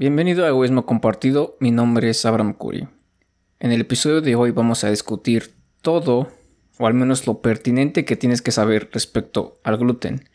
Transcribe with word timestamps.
Bienvenido 0.00 0.44
a 0.44 0.48
Egoísmo 0.50 0.86
Compartido, 0.86 1.56
mi 1.58 1.72
nombre 1.72 2.08
es 2.08 2.24
Abraham 2.24 2.54
Curry. 2.54 2.86
En 3.58 3.72
el 3.72 3.80
episodio 3.80 4.20
de 4.20 4.36
hoy 4.36 4.52
vamos 4.52 4.84
a 4.84 4.90
discutir 4.90 5.56
todo, 5.82 6.28
o 6.78 6.86
al 6.86 6.94
menos 6.94 7.26
lo 7.26 7.42
pertinente 7.42 8.04
que 8.04 8.14
tienes 8.14 8.40
que 8.40 8.52
saber 8.52 8.90
respecto 8.92 9.58
al 9.64 9.76
gluten. 9.76 10.28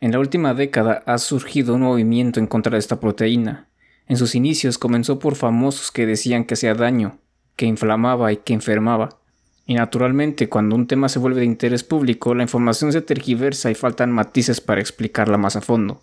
En 0.00 0.10
la 0.10 0.18
última 0.18 0.54
década 0.54 1.04
ha 1.06 1.18
surgido 1.18 1.76
un 1.76 1.82
movimiento 1.82 2.40
en 2.40 2.48
contra 2.48 2.72
de 2.72 2.80
esta 2.80 2.98
proteína. 2.98 3.68
En 4.08 4.16
sus 4.16 4.34
inicios 4.34 4.76
comenzó 4.76 5.20
por 5.20 5.36
famosos 5.36 5.92
que 5.92 6.04
decían 6.04 6.44
que 6.44 6.54
hacía 6.54 6.74
daño, 6.74 7.20
que 7.54 7.66
inflamaba 7.66 8.32
y 8.32 8.38
que 8.38 8.54
enfermaba. 8.54 9.20
Y 9.66 9.74
naturalmente, 9.74 10.48
cuando 10.48 10.74
un 10.74 10.88
tema 10.88 11.08
se 11.08 11.20
vuelve 11.20 11.38
de 11.38 11.46
interés 11.46 11.84
público, 11.84 12.34
la 12.34 12.42
información 12.42 12.90
se 12.90 13.02
tergiversa 13.02 13.70
y 13.70 13.76
faltan 13.76 14.10
matices 14.10 14.60
para 14.60 14.80
explicarla 14.80 15.38
más 15.38 15.54
a 15.54 15.60
fondo. 15.60 16.00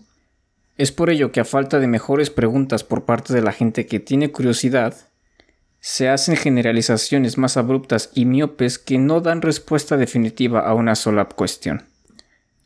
Es 0.78 0.92
por 0.92 1.10
ello 1.10 1.32
que 1.32 1.40
a 1.40 1.46
falta 1.46 1.80
de 1.80 1.88
mejores 1.88 2.30
preguntas 2.30 2.84
por 2.84 3.06
parte 3.06 3.34
de 3.34 3.42
la 3.42 3.52
gente 3.52 3.88
que 3.88 4.00
tiene 4.00 4.32
curiosidad, 4.32 4.96
se 5.80 6.10
hacen 6.10 6.36
generalizaciones 6.36 7.38
más 7.38 7.58
abruptas 7.58 8.12
y 8.14 8.26
miopes 8.26 8.78
que 8.78 9.00
no 9.00 9.22
dan 9.22 9.42
respuesta 9.42 9.98
definitiva 9.98 10.60
a 10.62 10.74
una 10.76 10.96
sola 10.96 11.26
cuestión. 11.26 11.84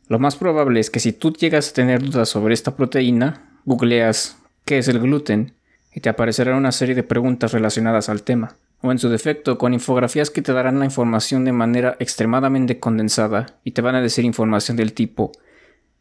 Lo 0.08 0.18
más 0.18 0.36
probable 0.36 0.80
es 0.80 0.90
que 0.90 1.00
si 1.00 1.12
tú 1.12 1.32
llegas 1.32 1.70
a 1.70 1.72
tener 1.72 2.02
dudas 2.02 2.28
sobre 2.28 2.52
esta 2.52 2.76
proteína, 2.76 3.58
googleas 3.64 4.36
qué 4.66 4.78
es 4.78 4.88
el 4.88 4.98
gluten 4.98 5.54
y 5.94 6.00
te 6.00 6.10
aparecerá 6.10 6.56
una 6.56 6.72
serie 6.72 6.94
de 6.94 7.02
preguntas 7.02 7.52
relacionadas 7.52 8.08
al 8.08 8.22
tema, 8.22 8.56
o 8.82 8.92
en 8.92 8.98
su 8.98 9.08
defecto 9.08 9.56
con 9.56 9.72
infografías 9.72 10.28
que 10.30 10.42
te 10.42 10.52
darán 10.52 10.78
la 10.78 10.84
información 10.84 11.44
de 11.44 11.52
manera 11.52 11.96
extremadamente 11.98 12.78
condensada 12.78 13.58
y 13.64 13.70
te 13.70 13.80
van 13.80 13.94
a 13.94 14.02
decir 14.02 14.24
información 14.24 14.76
del 14.76 14.92
tipo 14.92 15.32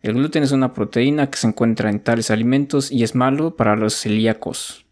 el 0.02 0.14
gluten 0.16 0.44
es 0.44 0.52
una 0.52 0.74
proteína 0.74 1.30
que 1.30 1.38
se 1.38 1.48
encuentra 1.48 1.90
en 1.90 2.00
tales 2.00 2.32
alimentos 2.32 2.92
y 2.92 3.04
es 3.04 3.16
malo 3.16 3.56
para 3.56 3.76
los 3.76 3.94
celíacos. 3.94 4.86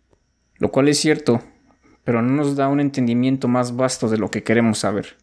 Lo 0.57 0.71
cual 0.71 0.87
es 0.87 0.99
cierto, 0.99 1.41
pero 2.03 2.21
no 2.21 2.31
nos 2.33 2.55
da 2.55 2.67
un 2.67 2.79
entendimiento 2.79 3.47
más 3.47 3.75
vasto 3.75 4.09
de 4.09 4.17
lo 4.17 4.29
que 4.29 4.43
queremos 4.43 4.79
saber. 4.79 5.17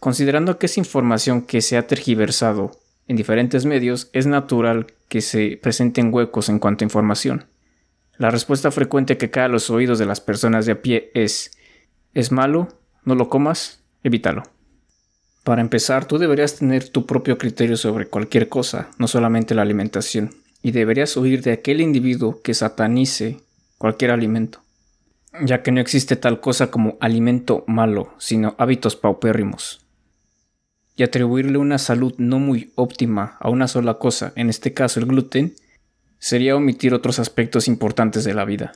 Considerando 0.00 0.58
que 0.58 0.66
es 0.66 0.78
información 0.78 1.42
que 1.42 1.60
se 1.60 1.76
ha 1.76 1.86
tergiversado 1.86 2.70
en 3.06 3.16
diferentes 3.16 3.64
medios, 3.64 4.10
es 4.12 4.26
natural 4.26 4.86
que 5.08 5.22
se 5.22 5.58
presenten 5.62 6.12
huecos 6.12 6.48
en 6.48 6.58
cuanto 6.58 6.84
a 6.84 6.86
información. 6.86 7.46
La 8.18 8.30
respuesta 8.30 8.70
frecuente 8.70 9.16
que 9.16 9.30
cae 9.30 9.44
a 9.44 9.48
los 9.48 9.70
oídos 9.70 9.98
de 9.98 10.06
las 10.06 10.20
personas 10.20 10.66
de 10.66 10.72
a 10.72 10.82
pie 10.82 11.10
es 11.14 11.52
¿Es 12.14 12.32
malo? 12.32 12.68
¿No 13.04 13.14
lo 13.14 13.28
comas? 13.28 13.84
Evítalo. 14.02 14.42
Para 15.48 15.62
empezar, 15.62 16.04
tú 16.04 16.18
deberías 16.18 16.56
tener 16.56 16.90
tu 16.90 17.06
propio 17.06 17.38
criterio 17.38 17.78
sobre 17.78 18.04
cualquier 18.04 18.50
cosa, 18.50 18.90
no 18.98 19.08
solamente 19.08 19.54
la 19.54 19.62
alimentación, 19.62 20.34
y 20.62 20.72
deberías 20.72 21.16
huir 21.16 21.40
de 21.40 21.52
aquel 21.52 21.80
individuo 21.80 22.42
que 22.42 22.52
satanice 22.52 23.40
cualquier 23.78 24.10
alimento, 24.10 24.60
ya 25.40 25.62
que 25.62 25.72
no 25.72 25.80
existe 25.80 26.16
tal 26.16 26.42
cosa 26.42 26.70
como 26.70 26.98
alimento 27.00 27.64
malo, 27.66 28.12
sino 28.18 28.56
hábitos 28.58 28.94
paupérrimos. 28.94 29.80
Y 30.96 31.02
atribuirle 31.02 31.56
una 31.56 31.78
salud 31.78 32.12
no 32.18 32.38
muy 32.38 32.70
óptima 32.74 33.38
a 33.40 33.48
una 33.48 33.68
sola 33.68 33.94
cosa, 33.94 34.34
en 34.36 34.50
este 34.50 34.74
caso 34.74 35.00
el 35.00 35.06
gluten, 35.06 35.54
sería 36.18 36.56
omitir 36.56 36.92
otros 36.92 37.18
aspectos 37.18 37.68
importantes 37.68 38.22
de 38.24 38.34
la 38.34 38.44
vida. 38.44 38.72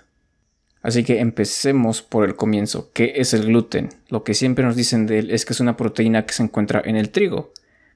Así 0.83 1.05
que 1.05 1.21
empecemos 1.21 2.03
por 2.03 2.25
el 2.25 2.35
comienzo. 2.35 2.91
¿Qué 2.93 3.15
es 3.17 3.35
el 3.35 3.47
gluten? 3.47 3.91
Lo 4.09 4.25
que 4.25 4.35
siempre 4.35 4.65
nos 4.65 4.77
dicen 4.77 5.07
de 5.07 5.21
él 5.21 5.31
es 5.31 5.45
que 5.45 5.53
es 5.53 5.61
una 5.61 5.77
proteína 5.77 6.27
que 6.27 6.35
se 6.35 6.43
encuentra 6.43 6.83
en 6.85 6.97
el 6.97 7.11
trigo, 7.11 7.53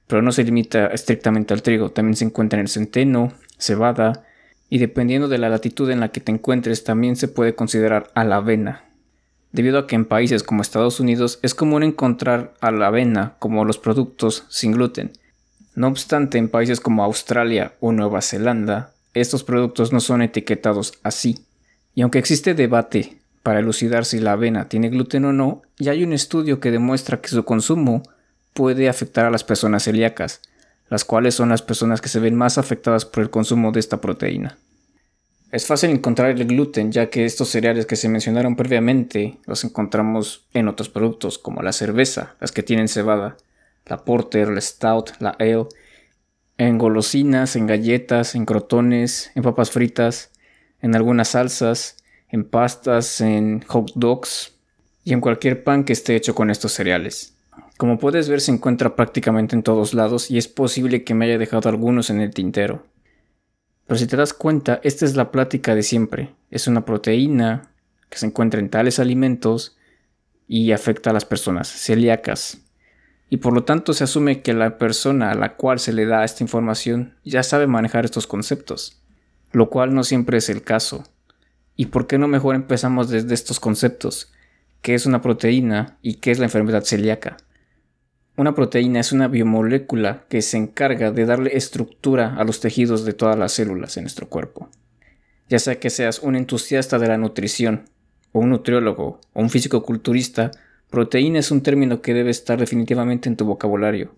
pero 0.07 0.21
no 0.21 0.31
se 0.31 0.43
limita 0.43 0.87
estrictamente 0.87 1.53
al 1.53 1.61
trigo, 1.61 1.91
también 1.91 2.15
se 2.15 2.25
encuentra 2.25 2.59
en 2.59 2.65
el 2.65 2.69
centeno, 2.69 3.33
cebada, 3.57 4.23
y 4.69 4.79
dependiendo 4.79 5.27
de 5.27 5.37
la 5.37 5.49
latitud 5.49 5.89
en 5.89 5.99
la 5.99 6.09
que 6.09 6.21
te 6.21 6.31
encuentres 6.31 6.83
también 6.83 7.15
se 7.15 7.27
puede 7.27 7.55
considerar 7.55 8.09
a 8.15 8.23
la 8.23 8.37
avena. 8.37 8.83
Debido 9.51 9.79
a 9.79 9.87
que 9.87 9.95
en 9.95 10.05
países 10.05 10.43
como 10.43 10.61
Estados 10.61 10.99
Unidos 10.99 11.39
es 11.41 11.55
común 11.55 11.83
encontrar 11.83 12.53
a 12.59 12.71
la 12.71 12.87
avena 12.87 13.35
como 13.39 13.65
los 13.65 13.77
productos 13.77 14.45
sin 14.49 14.73
gluten. 14.73 15.11
No 15.75 15.87
obstante, 15.87 16.37
en 16.37 16.49
países 16.49 16.79
como 16.79 17.03
Australia 17.03 17.73
o 17.79 17.91
Nueva 17.91 18.21
Zelanda, 18.21 18.93
estos 19.13 19.43
productos 19.43 19.93
no 19.93 19.99
son 19.99 20.21
etiquetados 20.21 20.93
así. 21.03 21.46
Y 21.97 22.03
aunque 22.03 22.19
existe 22.19 22.53
debate 22.53 23.17
para 23.41 23.57
elucidar 23.57 24.05
si 24.05 24.19
la 24.19 24.33
avena 24.33 24.69
tiene 24.69 24.89
gluten 24.89 25.25
o 25.25 25.33
no, 25.33 25.63
ya 25.79 25.93
hay 25.93 26.03
un 26.03 26.13
estudio 26.13 26.59
que 26.59 26.69
demuestra 26.69 27.21
que 27.21 27.29
su 27.29 27.43
consumo 27.43 28.03
puede 28.53 28.87
afectar 28.87 29.25
a 29.25 29.31
las 29.31 29.43
personas 29.43 29.85
celíacas, 29.85 30.41
las 30.89 31.03
cuales 31.03 31.33
son 31.33 31.49
las 31.49 31.63
personas 31.63 31.99
que 31.99 32.09
se 32.09 32.19
ven 32.19 32.35
más 32.35 32.59
afectadas 32.59 33.03
por 33.05 33.23
el 33.23 33.31
consumo 33.31 33.71
de 33.71 33.79
esta 33.79 33.99
proteína. 33.99 34.59
Es 35.51 35.65
fácil 35.65 35.89
encontrar 35.89 36.29
el 36.29 36.45
gluten 36.45 36.91
ya 36.91 37.09
que 37.09 37.25
estos 37.25 37.49
cereales 37.49 37.87
que 37.87 37.95
se 37.95 38.09
mencionaron 38.09 38.55
previamente 38.55 39.39
los 39.47 39.63
encontramos 39.63 40.45
en 40.53 40.67
otros 40.67 40.89
productos 40.89 41.39
como 41.39 41.63
la 41.63 41.73
cerveza, 41.73 42.35
las 42.39 42.51
que 42.51 42.61
tienen 42.61 42.89
cebada, 42.89 43.37
la 43.87 44.05
porter, 44.05 44.49
la 44.49 44.61
stout, 44.61 45.13
la 45.19 45.31
ale, 45.31 45.65
en 46.59 46.77
golosinas, 46.77 47.55
en 47.55 47.65
galletas, 47.65 48.35
en 48.35 48.45
crotones, 48.45 49.31
en 49.33 49.41
papas 49.41 49.71
fritas, 49.71 50.29
en 50.81 50.95
algunas 50.95 51.29
salsas, 51.29 51.97
en 52.29 52.43
pastas, 52.43 53.21
en 53.21 53.61
hot 53.67 53.91
dogs 53.95 54.53
y 55.03 55.13
en 55.13 55.21
cualquier 55.21 55.63
pan 55.63 55.83
que 55.83 55.93
esté 55.93 56.15
hecho 56.15 56.35
con 56.35 56.49
estos 56.49 56.73
cereales. 56.73 57.35
Como 57.77 57.99
puedes 57.99 58.27
ver 58.27 58.41
se 58.41 58.51
encuentra 58.51 58.95
prácticamente 58.95 59.55
en 59.55 59.63
todos 59.63 59.93
lados 59.93 60.31
y 60.31 60.37
es 60.37 60.47
posible 60.47 61.03
que 61.03 61.13
me 61.13 61.25
haya 61.25 61.37
dejado 61.37 61.69
algunos 61.69 62.09
en 62.09 62.21
el 62.21 62.33
tintero. 62.33 62.85
Pero 63.85 63.97
si 63.97 64.07
te 64.07 64.17
das 64.17 64.33
cuenta, 64.33 64.81
esta 64.83 65.05
es 65.05 65.15
la 65.15 65.31
plática 65.31 65.73
de 65.75 65.83
siempre. 65.83 66.33
Es 66.51 66.67
una 66.67 66.85
proteína 66.85 67.71
que 68.09 68.17
se 68.17 68.25
encuentra 68.25 68.59
en 68.59 68.69
tales 68.69 68.99
alimentos 68.99 69.77
y 70.47 70.71
afecta 70.71 71.11
a 71.11 71.13
las 71.13 71.25
personas 71.25 71.69
celíacas. 71.69 72.59
Y 73.29 73.37
por 73.37 73.53
lo 73.53 73.63
tanto 73.63 73.93
se 73.93 74.03
asume 74.03 74.41
que 74.41 74.53
la 74.53 74.77
persona 74.77 75.31
a 75.31 75.35
la 75.35 75.55
cual 75.55 75.79
se 75.79 75.93
le 75.93 76.05
da 76.05 76.23
esta 76.23 76.43
información 76.43 77.15
ya 77.23 77.43
sabe 77.43 77.67
manejar 77.67 78.05
estos 78.05 78.27
conceptos 78.27 79.01
lo 79.51 79.69
cual 79.69 79.93
no 79.93 80.03
siempre 80.03 80.37
es 80.37 80.49
el 80.49 80.63
caso. 80.63 81.03
¿Y 81.75 81.87
por 81.87 82.07
qué 82.07 82.17
no 82.17 82.27
mejor 82.27 82.55
empezamos 82.55 83.09
desde 83.09 83.33
estos 83.33 83.59
conceptos? 83.59 84.33
¿Qué 84.81 84.93
es 84.93 85.05
una 85.05 85.21
proteína 85.21 85.97
y 86.01 86.15
qué 86.15 86.31
es 86.31 86.39
la 86.39 86.45
enfermedad 86.45 86.83
celíaca? 86.83 87.37
Una 88.35 88.53
proteína 88.53 88.99
es 88.99 89.11
una 89.11 89.27
biomolécula 89.27 90.25
que 90.29 90.41
se 90.41 90.57
encarga 90.57 91.11
de 91.11 91.25
darle 91.25 91.57
estructura 91.57 92.35
a 92.35 92.43
los 92.43 92.59
tejidos 92.59 93.03
de 93.03 93.13
todas 93.13 93.37
las 93.37 93.53
células 93.53 93.97
en 93.97 94.03
nuestro 94.03 94.29
cuerpo. 94.29 94.69
Ya 95.49 95.59
sea 95.59 95.79
que 95.79 95.89
seas 95.89 96.19
un 96.19 96.35
entusiasta 96.35 96.99
de 96.99 97.07
la 97.07 97.17
nutrición, 97.17 97.89
o 98.31 98.39
un 98.39 98.49
nutriólogo, 98.49 99.21
o 99.33 99.41
un 99.41 99.49
físico-culturista, 99.49 100.51
proteína 100.89 101.39
es 101.39 101.51
un 101.51 101.61
término 101.61 102.01
que 102.01 102.13
debe 102.13 102.29
estar 102.29 102.59
definitivamente 102.59 103.29
en 103.29 103.37
tu 103.37 103.45
vocabulario 103.45 104.11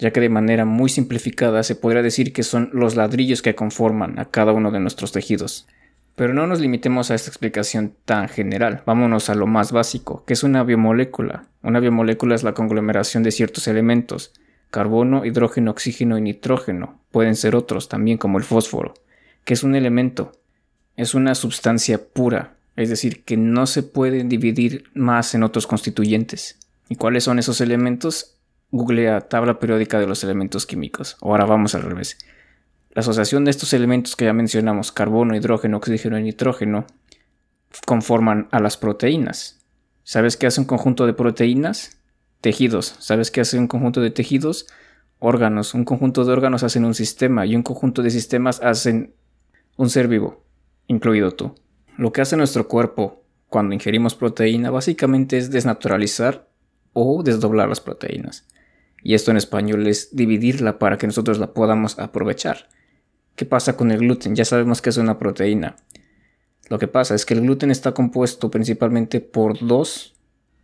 ya 0.00 0.10
que 0.12 0.20
de 0.20 0.30
manera 0.30 0.64
muy 0.64 0.88
simplificada 0.88 1.62
se 1.62 1.76
podría 1.76 2.02
decir 2.02 2.32
que 2.32 2.42
son 2.42 2.70
los 2.72 2.96
ladrillos 2.96 3.42
que 3.42 3.54
conforman 3.54 4.18
a 4.18 4.24
cada 4.24 4.52
uno 4.52 4.70
de 4.70 4.80
nuestros 4.80 5.12
tejidos. 5.12 5.68
Pero 6.16 6.34
no 6.34 6.46
nos 6.46 6.60
limitemos 6.60 7.10
a 7.10 7.14
esta 7.14 7.30
explicación 7.30 7.94
tan 8.04 8.28
general, 8.28 8.82
vámonos 8.86 9.30
a 9.30 9.34
lo 9.34 9.46
más 9.46 9.72
básico, 9.72 10.24
que 10.24 10.32
es 10.32 10.42
una 10.42 10.64
biomolécula. 10.64 11.44
Una 11.62 11.80
biomolécula 11.80 12.34
es 12.34 12.42
la 12.42 12.54
conglomeración 12.54 13.22
de 13.22 13.30
ciertos 13.30 13.68
elementos, 13.68 14.32
carbono, 14.70 15.24
hidrógeno, 15.24 15.70
oxígeno 15.70 16.16
y 16.16 16.22
nitrógeno, 16.22 16.98
pueden 17.10 17.36
ser 17.36 17.54
otros 17.54 17.88
también 17.88 18.18
como 18.18 18.38
el 18.38 18.44
fósforo, 18.44 18.94
que 19.44 19.54
es 19.54 19.62
un 19.62 19.74
elemento, 19.74 20.32
es 20.96 21.14
una 21.14 21.34
sustancia 21.34 22.00
pura, 22.02 22.54
es 22.76 22.88
decir, 22.88 23.22
que 23.24 23.36
no 23.36 23.66
se 23.66 23.82
puede 23.82 24.24
dividir 24.24 24.84
más 24.94 25.34
en 25.34 25.42
otros 25.42 25.66
constituyentes. 25.66 26.58
¿Y 26.88 26.96
cuáles 26.96 27.24
son 27.24 27.38
esos 27.38 27.60
elementos? 27.60 28.36
Googlea 28.70 29.20
tabla 29.22 29.58
periódica 29.58 29.98
de 29.98 30.06
los 30.06 30.22
elementos 30.24 30.66
químicos. 30.66 31.16
Ahora 31.20 31.44
vamos 31.44 31.74
al 31.74 31.82
revés. 31.82 32.18
La 32.90 33.00
asociación 33.00 33.44
de 33.44 33.50
estos 33.50 33.72
elementos 33.72 34.16
que 34.16 34.24
ya 34.24 34.32
mencionamos, 34.32 34.92
carbono, 34.92 35.36
hidrógeno, 35.36 35.76
oxígeno 35.76 36.18
y 36.18 36.22
nitrógeno, 36.22 36.86
conforman 37.86 38.48
a 38.50 38.60
las 38.60 38.76
proteínas. 38.76 39.64
¿Sabes 40.02 40.36
qué 40.36 40.46
hace 40.46 40.60
un 40.60 40.66
conjunto 40.66 41.06
de 41.06 41.12
proteínas? 41.12 42.00
Tejidos. 42.40 42.96
¿Sabes 42.98 43.30
qué 43.30 43.42
hace 43.42 43.58
un 43.58 43.68
conjunto 43.68 44.00
de 44.00 44.10
tejidos? 44.10 44.66
Órganos. 45.18 45.74
Un 45.74 45.84
conjunto 45.84 46.24
de 46.24 46.32
órganos 46.32 46.62
hacen 46.62 46.84
un 46.84 46.94
sistema 46.94 47.46
y 47.46 47.54
un 47.54 47.62
conjunto 47.62 48.02
de 48.02 48.10
sistemas 48.10 48.60
hacen 48.62 49.14
un 49.76 49.90
ser 49.90 50.08
vivo, 50.08 50.44
incluido 50.88 51.30
tú. 51.32 51.54
Lo 51.96 52.12
que 52.12 52.22
hace 52.22 52.36
nuestro 52.36 52.66
cuerpo 52.66 53.22
cuando 53.48 53.74
ingerimos 53.74 54.14
proteína 54.14 54.70
básicamente 54.70 55.38
es 55.38 55.50
desnaturalizar 55.50 56.48
o 56.92 57.22
desdoblar 57.22 57.68
las 57.68 57.80
proteínas 57.80 58.48
y 59.02 59.14
esto 59.14 59.30
en 59.30 59.36
español 59.36 59.86
es 59.86 60.14
dividirla 60.14 60.78
para 60.78 60.98
que 60.98 61.06
nosotros 61.06 61.38
la 61.38 61.52
podamos 61.52 61.98
aprovechar. 61.98 62.68
¿Qué 63.36 63.46
pasa 63.46 63.76
con 63.76 63.90
el 63.90 63.98
gluten? 64.00 64.34
Ya 64.34 64.44
sabemos 64.44 64.82
que 64.82 64.90
es 64.90 64.96
una 64.96 65.18
proteína. 65.18 65.76
Lo 66.68 66.78
que 66.78 66.88
pasa 66.88 67.14
es 67.14 67.24
que 67.24 67.34
el 67.34 67.40
gluten 67.40 67.70
está 67.70 67.92
compuesto 67.92 68.50
principalmente 68.50 69.20
por 69.20 69.58
dos 69.66 70.14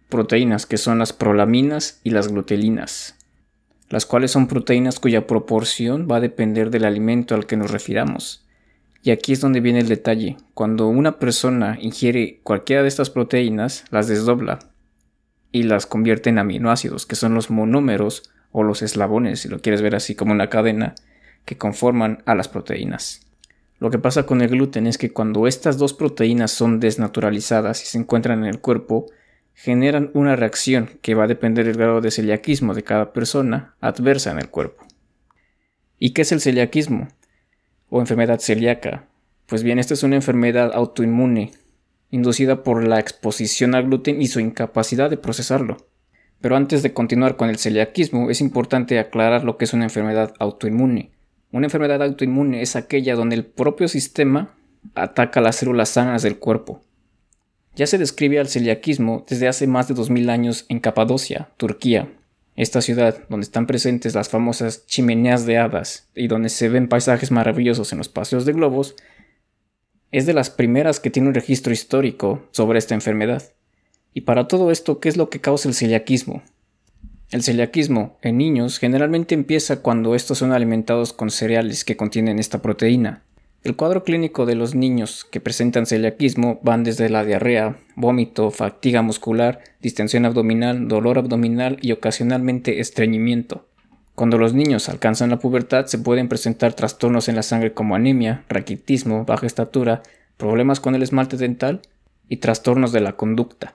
proteínas 0.08 0.66
que 0.66 0.76
son 0.76 0.98
las 0.98 1.12
prolaminas 1.12 2.00
y 2.04 2.10
las 2.10 2.28
glutelinas, 2.28 3.16
las 3.88 4.06
cuales 4.06 4.30
son 4.30 4.46
proteínas 4.46 5.00
cuya 5.00 5.26
proporción 5.26 6.06
va 6.10 6.16
a 6.16 6.20
depender 6.20 6.70
del 6.70 6.84
alimento 6.84 7.34
al 7.34 7.46
que 7.46 7.56
nos 7.56 7.70
refiramos, 7.70 8.44
Y 9.02 9.10
aquí 9.12 9.32
es 9.32 9.40
donde 9.40 9.60
viene 9.60 9.78
el 9.78 9.88
detalle. 9.88 10.36
Cuando 10.52 10.88
una 10.88 11.20
persona 11.20 11.78
ingiere 11.80 12.40
cualquiera 12.42 12.82
de 12.82 12.88
estas 12.88 13.08
proteínas, 13.08 13.84
las 13.90 14.08
desdobla 14.08 14.58
y 15.56 15.62
las 15.62 15.86
convierte 15.86 16.30
en 16.30 16.38
aminoácidos, 16.38 17.06
que 17.06 17.16
son 17.16 17.34
los 17.34 17.50
monómeros 17.50 18.30
o 18.52 18.62
los 18.62 18.82
eslabones, 18.82 19.40
si 19.40 19.48
lo 19.48 19.60
quieres 19.60 19.82
ver 19.82 19.94
así 19.94 20.14
como 20.14 20.32
una 20.32 20.48
cadena, 20.48 20.94
que 21.44 21.56
conforman 21.56 22.22
a 22.26 22.34
las 22.34 22.48
proteínas. 22.48 23.20
Lo 23.78 23.90
que 23.90 23.98
pasa 23.98 24.24
con 24.24 24.40
el 24.40 24.48
gluten 24.48 24.86
es 24.86 24.98
que 24.98 25.12
cuando 25.12 25.46
estas 25.46 25.78
dos 25.78 25.92
proteínas 25.92 26.50
son 26.50 26.80
desnaturalizadas 26.80 27.82
y 27.82 27.86
se 27.86 27.98
encuentran 27.98 28.40
en 28.40 28.46
el 28.46 28.60
cuerpo, 28.60 29.06
generan 29.54 30.10
una 30.14 30.36
reacción 30.36 30.90
que 31.02 31.14
va 31.14 31.24
a 31.24 31.28
depender 31.28 31.66
del 31.66 31.76
grado 31.76 32.00
de 32.00 32.10
celiaquismo 32.10 32.74
de 32.74 32.82
cada 32.82 33.12
persona 33.12 33.74
adversa 33.80 34.30
en 34.30 34.38
el 34.38 34.48
cuerpo. 34.48 34.84
¿Y 35.98 36.10
qué 36.10 36.22
es 36.22 36.32
el 36.32 36.40
celiaquismo? 36.40 37.08
o 37.88 38.00
enfermedad 38.00 38.40
celíaca. 38.40 39.04
Pues 39.46 39.62
bien, 39.62 39.78
esta 39.78 39.94
es 39.94 40.02
una 40.02 40.16
enfermedad 40.16 40.72
autoinmune, 40.74 41.52
inducida 42.16 42.62
por 42.62 42.86
la 42.86 42.98
exposición 42.98 43.74
al 43.74 43.84
gluten 43.84 44.20
y 44.20 44.26
su 44.26 44.40
incapacidad 44.40 45.08
de 45.08 45.16
procesarlo. 45.16 45.76
Pero 46.40 46.56
antes 46.56 46.82
de 46.82 46.92
continuar 46.92 47.36
con 47.36 47.48
el 47.48 47.58
celiaquismo, 47.58 48.30
es 48.30 48.40
importante 48.40 48.98
aclarar 48.98 49.44
lo 49.44 49.56
que 49.56 49.64
es 49.64 49.72
una 49.72 49.84
enfermedad 49.84 50.34
autoinmune. 50.38 51.12
Una 51.52 51.66
enfermedad 51.66 52.02
autoinmune 52.02 52.60
es 52.60 52.76
aquella 52.76 53.14
donde 53.14 53.36
el 53.36 53.46
propio 53.46 53.88
sistema 53.88 54.54
ataca 54.94 55.40
las 55.40 55.56
células 55.56 55.90
sanas 55.90 56.22
del 56.22 56.38
cuerpo. 56.38 56.82
Ya 57.74 57.86
se 57.86 57.98
describe 57.98 58.38
al 58.38 58.48
celiaquismo 58.48 59.24
desde 59.28 59.48
hace 59.48 59.66
más 59.66 59.88
de 59.88 59.94
2000 59.94 60.30
años 60.30 60.64
en 60.68 60.80
Capadocia, 60.80 61.50
Turquía, 61.56 62.10
esta 62.56 62.80
ciudad, 62.80 63.24
donde 63.28 63.44
están 63.44 63.66
presentes 63.66 64.14
las 64.14 64.30
famosas 64.30 64.86
chimeneas 64.86 65.44
de 65.44 65.58
hadas 65.58 66.08
y 66.14 66.26
donde 66.26 66.48
se 66.48 66.70
ven 66.70 66.88
paisajes 66.88 67.30
maravillosos 67.30 67.92
en 67.92 67.98
los 67.98 68.08
paseos 68.08 68.46
de 68.46 68.54
globos, 68.54 68.96
es 70.16 70.24
de 70.24 70.32
las 70.32 70.48
primeras 70.48 70.98
que 70.98 71.10
tiene 71.10 71.28
un 71.28 71.34
registro 71.34 71.74
histórico 71.74 72.48
sobre 72.50 72.78
esta 72.78 72.94
enfermedad. 72.94 73.52
Y 74.14 74.22
para 74.22 74.48
todo 74.48 74.70
esto, 74.70 74.98
¿qué 74.98 75.10
es 75.10 75.18
lo 75.18 75.28
que 75.28 75.42
causa 75.42 75.68
el 75.68 75.74
celiaquismo? 75.74 76.42
El 77.30 77.42
celiaquismo 77.42 78.16
en 78.22 78.38
niños 78.38 78.78
generalmente 78.78 79.34
empieza 79.34 79.82
cuando 79.82 80.14
estos 80.14 80.38
son 80.38 80.52
alimentados 80.52 81.12
con 81.12 81.28
cereales 81.28 81.84
que 81.84 81.98
contienen 81.98 82.38
esta 82.38 82.62
proteína. 82.62 83.24
El 83.62 83.76
cuadro 83.76 84.04
clínico 84.04 84.46
de 84.46 84.54
los 84.54 84.74
niños 84.74 85.26
que 85.30 85.42
presentan 85.42 85.84
celiaquismo 85.84 86.60
van 86.62 86.82
desde 86.82 87.10
la 87.10 87.22
diarrea, 87.22 87.76
vómito, 87.94 88.50
fatiga 88.50 89.02
muscular, 89.02 89.60
distensión 89.82 90.24
abdominal, 90.24 90.88
dolor 90.88 91.18
abdominal 91.18 91.76
y 91.82 91.92
ocasionalmente 91.92 92.80
estreñimiento. 92.80 93.68
Cuando 94.16 94.38
los 94.38 94.54
niños 94.54 94.88
alcanzan 94.88 95.28
la 95.28 95.38
pubertad 95.38 95.84
se 95.84 95.98
pueden 95.98 96.28
presentar 96.28 96.72
trastornos 96.72 97.28
en 97.28 97.36
la 97.36 97.42
sangre 97.42 97.74
como 97.74 97.94
anemia, 97.94 98.44
raquitismo, 98.48 99.26
baja 99.26 99.46
estatura, 99.46 100.02
problemas 100.38 100.80
con 100.80 100.94
el 100.94 101.02
esmalte 101.02 101.36
dental 101.36 101.82
y 102.26 102.38
trastornos 102.38 102.92
de 102.92 103.02
la 103.02 103.12
conducta. 103.12 103.74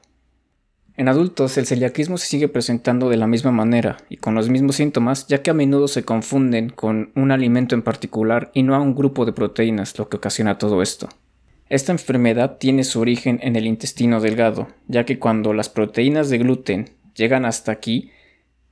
En 0.97 1.07
adultos 1.07 1.59
el 1.59 1.67
celiaquismo 1.67 2.17
se 2.17 2.25
sigue 2.25 2.47
presentando 2.47 3.07
de 3.07 3.17
la 3.17 3.27
misma 3.27 3.51
manera 3.51 3.97
y 4.09 4.17
con 4.17 4.33
los 4.33 4.49
mismos 4.49 4.77
síntomas, 4.77 5.27
ya 5.27 5.43
que 5.43 5.51
a 5.51 5.53
menudo 5.53 5.87
se 5.87 6.03
confunden 6.03 6.69
con 6.69 7.11
un 7.15 7.31
alimento 7.31 7.75
en 7.75 7.83
particular 7.83 8.49
y 8.55 8.63
no 8.63 8.73
a 8.73 8.81
un 8.81 8.95
grupo 8.95 9.25
de 9.25 9.33
proteínas, 9.33 9.99
lo 9.99 10.09
que 10.09 10.17
ocasiona 10.17 10.57
todo 10.57 10.81
esto. 10.81 11.07
Esta 11.69 11.91
enfermedad 11.91 12.57
tiene 12.57 12.83
su 12.83 12.99
origen 12.99 13.39
en 13.43 13.55
el 13.55 13.67
intestino 13.67 14.19
delgado, 14.19 14.69
ya 14.87 15.05
que 15.05 15.19
cuando 15.19 15.53
las 15.53 15.69
proteínas 15.69 16.31
de 16.31 16.39
gluten 16.39 16.89
llegan 17.15 17.45
hasta 17.45 17.71
aquí, 17.71 18.09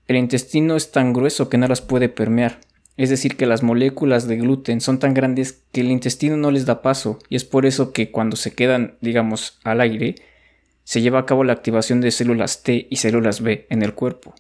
el 0.10 0.18
intestino 0.18 0.76
es 0.76 0.92
tan 0.92 1.14
grueso 1.14 1.50
que 1.50 1.60
no 1.60 1.68
las 1.68 1.82
puede 1.82 2.10
permear, 2.10 2.62
es 2.98 3.12
decir, 3.12 3.38
que 3.38 3.46
las 3.46 3.62
moléculas 3.62 4.28
de 4.28 4.38
gluten 4.38 4.82
son 4.82 4.98
tan 4.98 5.14
grandes 5.14 5.64
que 5.72 5.82
el 5.82 5.92
intestino 5.92 6.36
no 6.36 6.50
les 6.50 6.66
da 6.66 6.82
paso, 6.82 7.20
y 7.30 7.36
es 7.36 7.46
por 7.46 7.68
eso 7.68 7.94
que 7.94 8.10
cuando 8.10 8.36
se 8.36 8.56
quedan, 8.56 8.98
digamos, 9.02 9.60
al 9.64 9.82
aire, 9.82 10.16
se 10.84 11.02
lleva 11.02 11.20
a 11.20 11.26
cabo 11.28 11.44
la 11.44 11.54
activación 11.54 12.02
de 12.02 12.10
células 12.10 12.64
T 12.64 12.88
y 12.90 12.96
células 12.96 13.42
B 13.42 13.68
en 13.70 13.84
el 13.84 13.94
cuerpo. 13.94 14.34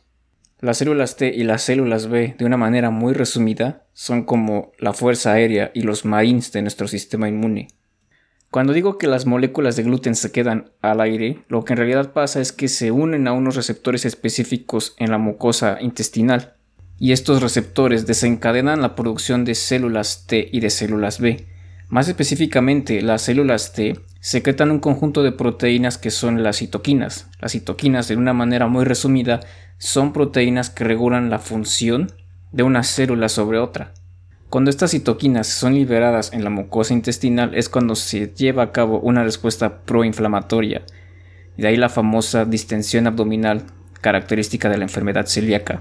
Las 0.59 0.79
células 0.79 1.17
T 1.17 1.31
y 1.33 1.43
las 1.43 1.61
células 1.61 2.07
B, 2.07 2.35
de 2.37 2.45
una 2.45 2.57
manera 2.57 2.89
muy 2.89 3.13
resumida, 3.13 3.85
son 3.93 4.23
como 4.23 4.71
la 4.79 4.93
fuerza 4.93 5.33
aérea 5.33 5.69
y 5.75 5.83
los 5.83 6.03
marines 6.03 6.51
de 6.51 6.63
nuestro 6.63 6.87
sistema 6.87 7.29
inmune. 7.29 7.67
Cuando 8.51 8.73
digo 8.73 8.97
que 8.97 9.07
las 9.07 9.25
moléculas 9.25 9.75
de 9.75 9.83
gluten 9.83 10.15
se 10.15 10.31
quedan 10.31 10.71
al 10.81 11.01
aire, 11.01 11.43
lo 11.47 11.63
que 11.63 11.73
en 11.73 11.77
realidad 11.77 12.13
pasa 12.13 12.41
es 12.41 12.51
que 12.51 12.67
se 12.67 12.91
unen 12.91 13.27
a 13.27 13.33
unos 13.33 13.55
receptores 13.55 14.05
específicos 14.05 14.95
en 14.97 15.11
la 15.11 15.17
mucosa 15.17 15.77
intestinal, 15.81 16.55
y 16.97 17.11
estos 17.11 17.41
receptores 17.41 18.07
desencadenan 18.07 18.81
la 18.81 18.95
producción 18.95 19.45
de 19.45 19.55
células 19.55 20.25
T 20.27 20.49
y 20.51 20.59
de 20.59 20.69
células 20.69 21.19
B, 21.19 21.47
más 21.89 22.07
específicamente, 22.07 23.01
las 23.01 23.23
células 23.23 23.73
T 23.73 23.99
secretan 24.19 24.69
un 24.69 24.79
conjunto 24.79 25.23
de 25.23 25.31
proteínas 25.31 25.97
que 25.97 26.11
son 26.11 26.43
las 26.43 26.57
citoquinas. 26.57 27.27
Las 27.41 27.53
citoquinas, 27.53 28.07
de 28.07 28.15
una 28.15 28.31
manera 28.31 28.67
muy 28.67 28.85
resumida, 28.85 29.39
son 29.79 30.13
proteínas 30.13 30.69
que 30.69 30.83
regulan 30.83 31.31
la 31.31 31.39
función 31.39 32.11
de 32.51 32.61
una 32.61 32.83
célula 32.83 33.27
sobre 33.27 33.57
otra. 33.57 33.95
Cuando 34.49 34.69
estas 34.69 34.91
citoquinas 34.91 35.47
son 35.47 35.75
liberadas 35.75 36.33
en 36.33 36.43
la 36.43 36.49
mucosa 36.49 36.93
intestinal 36.93 37.53
es 37.55 37.69
cuando 37.69 37.95
se 37.95 38.33
lleva 38.33 38.63
a 38.63 38.71
cabo 38.71 38.99
una 38.99 39.23
respuesta 39.23 39.81
proinflamatoria. 39.81 40.81
De 41.57 41.67
ahí 41.67 41.77
la 41.77 41.89
famosa 41.89 42.45
distensión 42.45 43.05
abdominal, 43.05 43.65
característica 44.01 44.69
de 44.69 44.77
la 44.77 44.85
enfermedad 44.85 45.27
celíaca. 45.27 45.79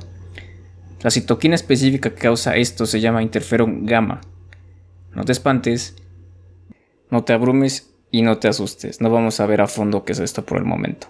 La 1.02 1.10
citoquina 1.10 1.54
específica 1.54 2.10
que 2.10 2.22
causa 2.22 2.56
esto 2.56 2.84
se 2.84 3.00
llama 3.00 3.22
interferón 3.22 3.86
gamma 3.86 4.20
no 5.18 5.24
te 5.24 5.32
espantes, 5.32 5.96
no 7.10 7.24
te 7.24 7.32
abrumes 7.32 7.90
y 8.10 8.22
no 8.22 8.38
te 8.38 8.46
asustes. 8.46 9.00
No 9.00 9.10
vamos 9.10 9.40
a 9.40 9.46
ver 9.46 9.60
a 9.60 9.66
fondo 9.66 10.04
qué 10.04 10.12
es 10.12 10.20
esto 10.20 10.44
por 10.44 10.58
el 10.58 10.64
momento. 10.64 11.08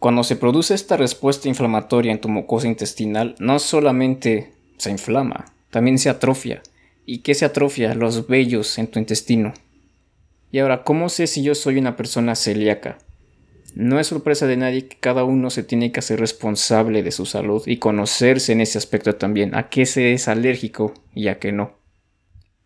Cuando 0.00 0.24
se 0.24 0.34
produce 0.34 0.74
esta 0.74 0.96
respuesta 0.96 1.48
inflamatoria 1.48 2.10
en 2.10 2.20
tu 2.20 2.28
mucosa 2.28 2.66
intestinal, 2.66 3.36
no 3.38 3.60
solamente 3.60 4.54
se 4.76 4.90
inflama, 4.90 5.44
también 5.72 5.98
se 5.98 6.10
atrofia. 6.10 6.62
¿Y 7.06 7.20
qué 7.20 7.34
se 7.34 7.46
atrofia? 7.46 7.94
Los 7.94 8.28
vellos 8.28 8.78
en 8.78 8.88
tu 8.88 8.98
intestino. 8.98 9.54
Y 10.52 10.58
ahora, 10.58 10.84
¿cómo 10.84 11.08
sé 11.08 11.26
si 11.26 11.42
yo 11.42 11.54
soy 11.54 11.78
una 11.78 11.96
persona 11.96 12.34
celíaca? 12.36 12.98
No 13.74 13.98
es 13.98 14.08
sorpresa 14.08 14.46
de 14.46 14.58
nadie 14.58 14.86
que 14.86 14.98
cada 15.00 15.24
uno 15.24 15.48
se 15.48 15.62
tiene 15.62 15.90
que 15.90 16.00
hacer 16.00 16.20
responsable 16.20 17.02
de 17.02 17.10
su 17.10 17.24
salud 17.24 17.62
y 17.64 17.78
conocerse 17.78 18.52
en 18.52 18.60
ese 18.60 18.76
aspecto 18.76 19.14
también, 19.14 19.54
a 19.54 19.70
qué 19.70 19.86
se 19.86 20.12
es 20.12 20.28
alérgico 20.28 20.92
y 21.14 21.28
a 21.28 21.38
qué 21.38 21.52
no. 21.52 21.72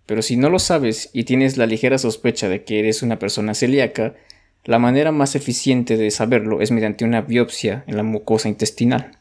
Pero 0.04 0.20
si 0.20 0.36
no 0.36 0.50
lo 0.50 0.58
sabes 0.58 1.08
y 1.12 1.22
tienes 1.22 1.56
la 1.56 1.66
ligera 1.66 1.98
sospecha 1.98 2.48
de 2.48 2.64
que 2.64 2.80
eres 2.80 3.04
una 3.04 3.20
persona 3.20 3.54
celíaca, 3.54 4.16
la 4.64 4.80
manera 4.80 5.12
más 5.12 5.36
eficiente 5.36 5.96
de 5.96 6.10
saberlo 6.10 6.60
es 6.60 6.72
mediante 6.72 7.04
una 7.04 7.20
biopsia 7.20 7.84
en 7.86 7.96
la 7.96 8.02
mucosa 8.02 8.48
intestinal. 8.48 9.12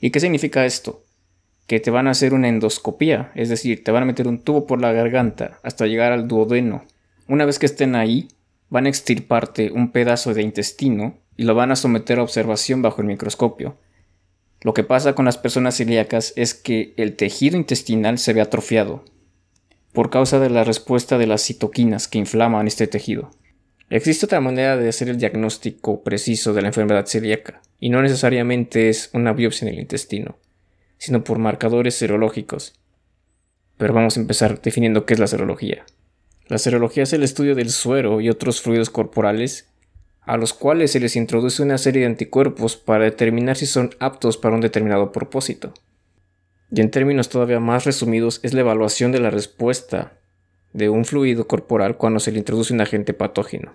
¿Y 0.00 0.10
qué 0.10 0.18
significa 0.18 0.66
esto? 0.66 1.05
Que 1.66 1.80
te 1.80 1.90
van 1.90 2.06
a 2.06 2.12
hacer 2.12 2.34
una 2.34 2.48
endoscopía, 2.48 3.32
es 3.34 3.48
decir, 3.48 3.82
te 3.82 3.90
van 3.90 4.04
a 4.04 4.06
meter 4.06 4.28
un 4.28 4.38
tubo 4.38 4.66
por 4.66 4.80
la 4.80 4.92
garganta 4.92 5.58
hasta 5.62 5.86
llegar 5.86 6.12
al 6.12 6.28
duodeno. 6.28 6.84
Una 7.28 7.44
vez 7.44 7.58
que 7.58 7.66
estén 7.66 7.94
ahí, 7.94 8.28
van 8.68 8.86
a 8.86 8.88
extirparte 8.88 9.72
un 9.72 9.90
pedazo 9.90 10.34
de 10.34 10.42
intestino 10.42 11.18
y 11.36 11.44
lo 11.44 11.54
van 11.54 11.70
a 11.70 11.76
someter 11.76 12.18
a 12.18 12.22
observación 12.22 12.82
bajo 12.82 13.00
el 13.00 13.08
microscopio. 13.08 13.76
Lo 14.62 14.74
que 14.74 14.84
pasa 14.84 15.14
con 15.14 15.24
las 15.24 15.38
personas 15.38 15.76
celíacas 15.76 16.32
es 16.36 16.54
que 16.54 16.94
el 16.96 17.14
tejido 17.16 17.56
intestinal 17.56 18.18
se 18.18 18.32
ve 18.32 18.40
atrofiado, 18.40 19.04
por 19.92 20.10
causa 20.10 20.38
de 20.38 20.50
la 20.50 20.64
respuesta 20.64 21.18
de 21.18 21.26
las 21.26 21.42
citoquinas 21.42 22.08
que 22.08 22.18
inflaman 22.18 22.66
este 22.66 22.86
tejido. 22.86 23.30
Existe 23.90 24.26
otra 24.26 24.40
manera 24.40 24.76
de 24.76 24.88
hacer 24.88 25.08
el 25.08 25.18
diagnóstico 25.18 26.02
preciso 26.02 26.52
de 26.52 26.62
la 26.62 26.68
enfermedad 26.68 27.06
celíaca, 27.06 27.60
y 27.78 27.90
no 27.90 28.02
necesariamente 28.02 28.88
es 28.88 29.10
una 29.12 29.32
biopsia 29.32 29.68
en 29.68 29.74
el 29.74 29.80
intestino, 29.80 30.36
sino 30.98 31.24
por 31.24 31.38
marcadores 31.38 31.94
serológicos. 31.94 32.74
Pero 33.76 33.94
vamos 33.94 34.16
a 34.16 34.20
empezar 34.20 34.60
definiendo 34.60 35.04
qué 35.06 35.14
es 35.14 35.20
la 35.20 35.26
serología. 35.26 35.84
La 36.48 36.58
serología 36.58 37.02
es 37.02 37.12
el 37.12 37.22
estudio 37.22 37.54
del 37.54 37.70
suero 37.70 38.20
y 38.20 38.30
otros 38.30 38.60
fluidos 38.60 38.90
corporales 38.90 39.68
a 40.22 40.36
los 40.36 40.52
cuales 40.52 40.90
se 40.90 41.00
les 41.00 41.16
introduce 41.16 41.62
una 41.62 41.78
serie 41.78 42.00
de 42.00 42.06
anticuerpos 42.06 42.76
para 42.76 43.04
determinar 43.04 43.56
si 43.56 43.66
son 43.66 43.94
aptos 44.00 44.36
para 44.36 44.54
un 44.54 44.60
determinado 44.60 45.12
propósito. 45.12 45.72
Y 46.70 46.80
en 46.80 46.90
términos 46.90 47.28
todavía 47.28 47.60
más 47.60 47.84
resumidos 47.84 48.40
es 48.42 48.52
la 48.52 48.60
evaluación 48.60 49.12
de 49.12 49.20
la 49.20 49.30
respuesta 49.30 50.14
de 50.72 50.88
un 50.88 51.04
fluido 51.04 51.46
corporal 51.46 51.96
cuando 51.96 52.18
se 52.18 52.32
le 52.32 52.38
introduce 52.38 52.74
un 52.74 52.80
agente 52.80 53.14
patógeno. 53.14 53.72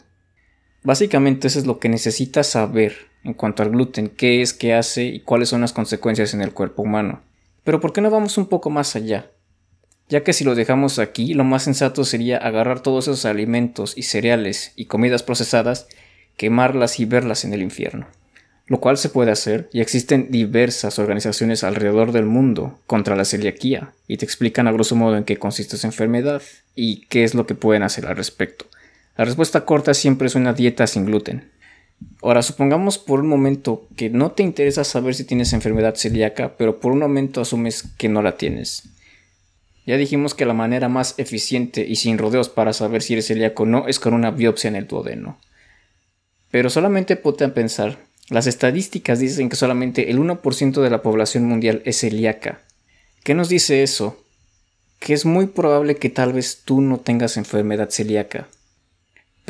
Básicamente 0.84 1.48
eso 1.48 1.60
es 1.60 1.66
lo 1.66 1.80
que 1.80 1.90
necesitas 1.90 2.48
saber 2.48 3.11
en 3.24 3.34
cuanto 3.34 3.64
al 3.64 3.70
gluten, 3.70 4.10
qué 4.10 4.42
es, 4.42 4.54
qué 4.54 4.74
hace 4.74 5.06
y 5.06 5.20
cuáles 5.20 5.50
son 5.50 5.62
las 5.62 5.74
consecuencias 5.74 6.34
en 6.34 6.42
el 6.42 6.54
cuerpo 6.54 6.82
humano. 6.82 7.22
Pero 7.64 7.80
¿por 7.80 7.94
qué 7.94 8.02
no 8.02 8.10
vamos 8.10 8.38
un 8.38 8.48
poco 8.48 8.70
más 8.70 8.96
allá? 8.96 9.28
Ya 10.10 10.24
que 10.24 10.34
si 10.34 10.44
lo 10.44 10.56
dejamos 10.56 11.00
aquí, 11.00 11.34
lo 11.34 11.44
más 11.44 11.64
sensato 11.64 12.04
sería 12.04 12.38
agarrar 12.38 12.82
todos 12.82 13.08
esos 13.08 13.26
alimentos 13.26 13.98
y 13.98 14.04
cereales 14.04 14.74
y 14.76 14.86
comidas 14.86 15.24
procesadas, 15.24 15.88
quemarlas 16.36 17.00
y 17.00 17.06
verlas 17.06 17.46
en 17.46 17.54
el 17.54 17.62
infierno. 17.62 18.08
lo 18.68 18.80
cual 18.80 18.98
se 18.98 19.10
puede 19.10 19.32
hacer 19.32 19.68
y 19.74 19.82
existen 19.82 20.32
diversas 20.32 20.98
organizaciones 20.98 21.66
alrededor 21.66 22.14
del 22.14 22.26
mundo 22.26 22.80
contra 22.88 23.18
la 23.18 23.26
celiaquía 23.26 23.92
y 24.08 24.16
te 24.16 24.24
explican 24.24 24.66
a 24.66 24.72
grosso 24.72 24.96
modo 24.96 25.18
en 25.18 25.26
qué 25.26 25.36
consiste 25.36 25.76
esa 25.76 25.88
enfermedad 25.88 26.42
y 26.74 27.06
qué 27.08 27.26
es 27.26 27.36
lo 27.36 27.46
que 27.46 27.54
pueden 27.54 27.84
hacer 27.84 28.06
al 28.06 28.16
respecto. 28.16 28.68
La 29.18 29.26
respuesta 29.26 29.66
corta 29.66 29.94
siempre 29.94 30.28
es 30.28 30.36
una 30.36 30.54
dieta 30.54 30.88
sin 30.88 31.06
gluten. 31.06 31.52
Ahora, 32.22 32.44
supongamos 32.44 32.98
por 32.98 33.22
un 33.22 33.28
momento 33.28 33.88
que 33.96 34.10
no 34.10 34.32
te 34.32 34.44
interesa 34.44 34.84
saber 34.84 35.16
si 35.16 35.24
tienes 35.24 35.54
enfermedad 35.54 35.96
celíaca, 35.96 36.56
pero 36.58 36.80
por 36.80 36.92
un 36.92 37.00
momento 37.00 37.42
asumes 37.42 37.84
que 37.98 38.10
no 38.10 38.22
la 38.22 38.38
tienes. 38.38 38.84
Ya 39.88 39.98
dijimos 39.98 40.36
que 40.36 40.46
la 40.46 40.54
manera 40.54 40.88
más 40.88 41.16
eficiente 41.18 41.86
y 41.88 41.96
sin 41.96 42.20
rodeos 42.20 42.50
para 42.50 42.74
saber 42.74 43.02
si 43.02 43.14
eres 43.14 43.28
celíaco 43.28 43.64
o 43.64 43.66
no 43.66 43.88
es 43.88 44.00
con 44.00 44.14
una 44.14 44.30
biopsia 44.30 44.68
en 44.68 44.76
el 44.76 44.88
duodeno. 44.88 45.40
Pero 46.52 46.70
solamente 46.70 47.16
ponte 47.16 47.44
a 47.44 47.54
pensar, 47.54 47.98
las 48.30 48.46
estadísticas 48.46 49.20
dicen 49.20 49.50
que 49.50 49.56
solamente 49.56 50.12
el 50.12 50.20
1% 50.20 50.82
de 50.82 50.90
la 50.90 51.02
población 51.02 51.46
mundial 51.46 51.82
es 51.86 52.00
celíaca. 52.00 52.62
¿Qué 53.24 53.34
nos 53.34 53.50
dice 53.50 53.82
eso? 53.82 54.24
Que 55.00 55.14
es 55.14 55.26
muy 55.26 55.48
probable 55.48 55.96
que 55.96 56.10
tal 56.10 56.34
vez 56.34 56.62
tú 56.64 56.82
no 56.82 57.00
tengas 57.00 57.38
enfermedad 57.38 57.90
celíaca. 57.90 58.48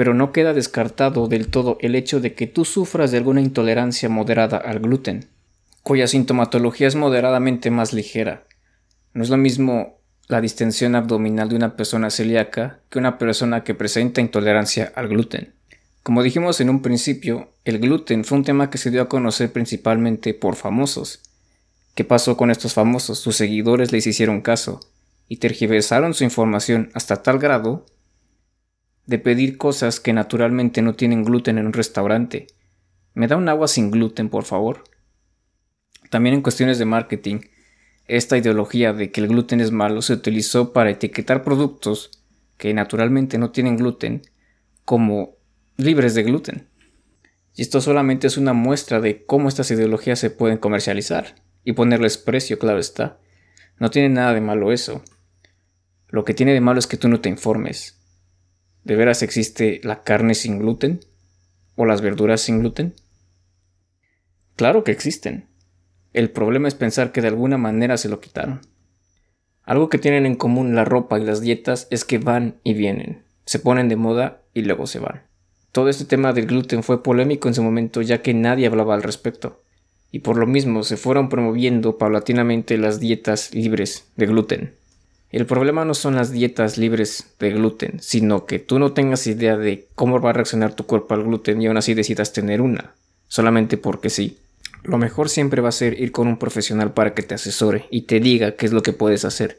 Pero 0.02 0.16
no 0.16 0.32
queda 0.32 0.56
descartado 0.56 1.28
del 1.28 1.50
todo 1.50 1.78
el 1.80 1.94
hecho 1.94 2.20
de 2.20 2.34
que 2.34 2.48
tú 2.48 2.66
sufras 2.66 3.12
de 3.12 3.20
alguna 3.20 3.40
intolerancia 3.40 4.10
moderada 4.10 4.58
al 4.58 4.80
gluten, 4.80 5.28
cuya 5.84 6.08
sintomatología 6.08 6.88
es 6.88 6.96
moderadamente 6.96 7.70
más 7.70 7.94
ligera. 7.94 8.42
No 9.14 9.22
es 9.22 9.30
lo 9.30 9.38
mismo 9.38 10.00
la 10.28 10.42
distensión 10.42 10.96
abdominal 10.96 11.50
de 11.50 11.56
una 11.56 11.76
persona 11.76 12.10
celíaca 12.10 12.80
que 12.90 12.98
una 12.98 13.20
persona 13.20 13.64
que 13.64 13.76
presenta 13.76 14.22
intolerancia 14.22 14.92
al 14.96 15.08
gluten. 15.08 15.54
Como 16.02 16.24
dijimos 16.24 16.62
en 16.62 16.72
un 16.72 16.82
principio, 16.82 17.52
el 17.64 17.78
gluten 17.78 18.26
fue 18.26 18.40
un 18.40 18.44
tema 18.44 18.72
que 18.72 18.80
se 18.80 18.90
dio 18.90 19.04
a 19.04 19.08
conocer 19.08 19.52
principalmente 19.52 20.34
por 20.34 20.56
famosos. 20.56 21.20
¿Qué 21.94 22.04
pasó 22.04 22.38
con 22.38 22.50
estos 22.50 22.74
famosos? 22.74 23.20
Sus 23.20 23.36
seguidores 23.36 23.92
les 23.92 24.08
hicieron 24.08 24.42
caso 24.42 24.80
y 25.28 25.38
tergiversaron 25.38 26.16
su 26.16 26.24
información 26.24 26.90
hasta 26.96 27.22
tal 27.22 27.38
grado 27.38 27.86
de 29.06 29.20
pedir 29.20 29.58
cosas 29.58 30.00
que 30.00 30.14
naturalmente 30.14 30.82
no 30.82 30.96
tienen 30.96 31.24
gluten 31.24 31.58
en 31.58 31.68
un 31.68 31.74
restaurante. 31.74 32.48
¿Me 33.14 33.28
da 33.28 33.36
un 33.36 33.50
agua 33.50 33.68
sin 33.68 33.92
gluten, 33.92 34.30
por 34.30 34.44
favor? 34.44 34.84
También 36.10 36.36
en 36.36 36.42
cuestiones 36.42 36.80
de 36.80 36.86
marketing, 36.86 37.40
esta 38.08 38.38
ideología 38.38 38.94
de 38.94 39.12
que 39.12 39.22
el 39.22 39.28
gluten 39.28 39.62
es 39.62 39.72
malo 39.72 40.02
se 40.02 40.14
utilizó 40.14 40.74
para 40.74 40.90
etiquetar 40.90 41.44
productos 41.44 42.12
que 42.58 42.74
naturalmente 42.74 43.38
no 43.38 43.52
tienen 43.52 43.78
gluten 43.78 44.22
como 44.86 45.38
libres 45.78 46.14
de 46.14 46.24
gluten. 46.24 46.68
Y 47.56 47.62
esto 47.64 47.82
solamente 47.82 48.28
es 48.28 48.38
una 48.38 48.54
muestra 48.54 49.00
de 49.02 49.26
cómo 49.26 49.50
estas 49.50 49.72
ideologías 49.72 50.20
se 50.20 50.30
pueden 50.30 50.58
comercializar 50.58 51.36
y 51.64 51.74
ponerles 51.74 52.18
precio, 52.18 52.60
claro 52.60 52.80
está. 52.80 53.20
No 53.80 53.90
tiene 53.90 54.10
nada 54.10 54.34
de 54.34 54.42
malo 54.42 54.72
eso. 54.72 55.04
Lo 56.10 56.26
que 56.26 56.34
tiene 56.34 56.54
de 56.54 56.62
malo 56.62 56.80
es 56.80 56.88
que 56.88 56.98
tú 56.98 57.08
no 57.08 57.22
te 57.22 57.30
informes. 57.30 58.01
¿De 58.84 58.96
veras 58.96 59.22
existe 59.22 59.80
la 59.84 60.04
carne 60.04 60.34
sin 60.34 60.60
gluten? 60.60 61.02
¿O 61.76 61.86
las 61.86 62.02
verduras 62.02 62.42
sin 62.42 62.60
gluten? 62.60 62.96
Claro 64.56 64.84
que 64.84 64.92
existen. 64.92 65.48
El 66.14 66.30
problema 66.30 66.68
es 66.68 66.76
pensar 66.76 67.12
que 67.12 67.22
de 67.22 67.30
alguna 67.30 67.58
manera 67.58 67.98
se 67.98 68.10
lo 68.10 68.20
quitaron. 68.20 68.62
Algo 69.64 69.90
que 69.90 69.98
tienen 69.98 70.26
en 70.26 70.36
común 70.36 70.76
la 70.76 70.84
ropa 70.84 71.20
y 71.20 71.24
las 71.24 71.42
dietas 71.42 71.88
es 71.92 72.04
que 72.04 72.18
van 72.18 72.60
y 72.64 72.74
vienen, 72.74 73.24
se 73.46 73.60
ponen 73.60 73.88
de 73.88 73.96
moda 73.96 74.42
y 74.54 74.64
luego 74.64 74.88
se 74.88 75.00
van. 75.00 75.24
Todo 75.72 75.88
este 75.88 76.06
tema 76.06 76.34
del 76.34 76.48
gluten 76.48 76.84
fue 76.84 77.04
polémico 77.04 77.48
en 77.48 77.54
su 77.54 77.64
momento 77.64 78.02
ya 78.02 78.22
que 78.22 78.34
nadie 78.34 78.68
hablaba 78.68 78.96
al 78.96 79.04
respecto, 79.04 79.64
y 80.12 80.20
por 80.20 80.38
lo 80.38 80.48
mismo 80.48 80.84
se 80.84 80.98
fueron 80.98 81.30
promoviendo 81.30 81.98
paulatinamente 81.98 82.78
las 82.78 83.00
dietas 83.00 83.54
libres 83.54 84.12
de 84.18 84.26
gluten. 84.26 84.76
El 85.32 85.46
problema 85.46 85.86
no 85.86 85.94
son 85.94 86.16
las 86.16 86.32
dietas 86.32 86.78
libres 86.78 87.36
de 87.40 87.52
gluten, 87.52 88.02
sino 88.02 88.46
que 88.46 88.60
tú 88.60 88.80
no 88.80 88.92
tengas 88.92 89.28
idea 89.28 89.56
de 89.56 89.88
cómo 89.96 90.20
va 90.20 90.32
a 90.32 90.34
reaccionar 90.34 90.76
tu 90.76 90.86
cuerpo 90.86 91.14
al 91.14 91.24
gluten 91.24 91.62
y 91.62 91.68
aún 91.68 91.78
así 91.78 91.94
decidas 91.94 92.34
tener 92.34 92.62
una, 92.62 92.96
solamente 93.30 93.78
porque 93.78 94.10
sí. 94.10 94.40
Lo 94.84 94.98
mejor 94.98 95.30
siempre 95.30 95.62
va 95.62 95.70
a 95.70 95.74
ser 95.74 96.00
ir 96.02 96.12
con 96.12 96.28
un 96.28 96.38
profesional 96.38 96.94
para 96.94 97.14
que 97.14 97.24
te 97.24 97.36
asesore 97.36 97.86
y 97.92 98.02
te 98.02 98.20
diga 98.20 98.56
qué 98.58 98.66
es 98.66 98.74
lo 98.74 98.84
que 98.84 98.92
puedes 98.92 99.24
hacer. 99.24 99.58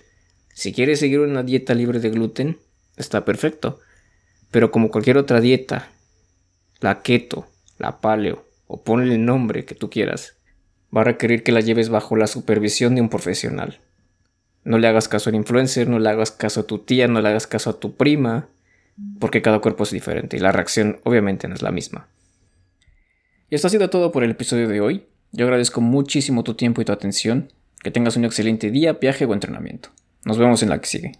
Si 0.53 0.75
quieres 0.75 1.01
seguir 1.01 1.21
una 1.21 1.43
dieta 1.43 1.73
libre 1.73 2.01
de 2.01 2.11
gluten, 2.11 2.59
está 2.97 3.25
perfecto. 3.25 3.81
Pero 4.51 4.71
como 4.71 4.91
cualquier 4.91 5.17
otra 5.17 5.41
dieta, 5.41 5.89
la 6.81 7.01
keto, 7.01 7.47
la 7.79 8.01
paleo 8.01 8.45
o 8.67 8.83
ponle 8.83 9.15
el 9.15 9.25
nombre 9.25 9.65
que 9.65 9.75
tú 9.75 9.89
quieras, 9.89 10.35
va 10.95 11.01
a 11.01 11.05
requerir 11.05 11.43
que 11.43 11.53
la 11.53 11.61
lleves 11.61 11.89
bajo 11.89 12.17
la 12.17 12.27
supervisión 12.27 12.95
de 12.95 13.01
un 13.01 13.09
profesional. 13.09 13.81
No 14.65 14.79
le 14.79 14.87
hagas 14.87 15.09
caso 15.09 15.31
al 15.31 15.37
influencer, 15.37 15.89
no 15.89 15.99
le 15.99 16.09
hagas 16.09 16.31
caso 16.31 16.61
a 16.61 16.67
tu 16.67 16.79
tía, 16.79 17.09
no 17.09 17.21
le 17.21 17.29
hagas 17.29 17.47
caso 17.47 17.71
a 17.71 17.81
tu 17.81 17.97
prima, 17.97 18.49
porque 19.19 19.43
cada 19.43 19.59
cuerpo 19.59 19.83
es 19.85 19.91
diferente 19.91 20.37
y 20.37 20.41
la 20.41 20.53
reacción 20.53 21.01
obviamente 21.05 21.49
no 21.49 21.55
es 21.55 21.63
la 21.63 21.73
misma. 21.73 22.09
Y 23.51 23.55
esto 23.55 23.67
ha 23.67 23.71
sido 23.71 23.91
todo 23.91 24.13
por 24.13 24.25
el 24.25 24.31
episodio 24.31 24.69
de 24.69 24.81
hoy. 24.81 25.05
Yo 25.33 25.45
agradezco 25.45 25.81
muchísimo 25.81 26.43
tu 26.45 26.55
tiempo 26.55 26.81
y 26.81 26.85
tu 26.85 26.93
atención. 26.93 27.53
Que 27.83 27.91
tengas 27.91 28.17
un 28.17 28.25
excelente 28.25 28.71
día, 28.71 28.95
viaje 28.95 29.25
o 29.25 29.35
entrenamiento. 29.35 29.91
Nos 30.25 30.39
vemos 30.39 30.63
en 30.63 30.71
la 30.71 30.81
que 30.81 30.87
sigue. 30.87 31.13